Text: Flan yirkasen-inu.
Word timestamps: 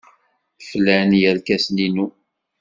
Flan 0.67 1.09
yirkasen-inu. 1.21 2.07